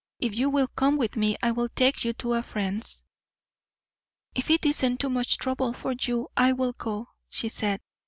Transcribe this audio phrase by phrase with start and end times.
[0.19, 3.03] If you will come with me I will take you to a friend's."
[4.33, 7.81] "If it isn't too much trouble for you, I will go," she said.